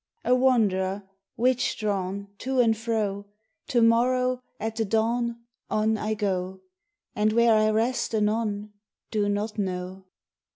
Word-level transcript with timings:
A 0.25 0.33
wanderer, 0.33 1.07
witch 1.37 1.77
drawn 1.77 2.27
To 2.39 2.59
and 2.59 2.75
fro, 2.75 3.27
To 3.67 3.83
morrow, 3.83 4.41
at 4.59 4.75
the 4.77 4.83
dawn, 4.83 5.43
On 5.69 5.95
I 5.95 6.15
go, 6.15 6.61
And 7.15 7.33
where 7.33 7.53
I 7.53 7.69
rest 7.69 8.15
anon 8.15 8.73
Do 9.11 9.29
not 9.29 9.59
know! 9.59 10.05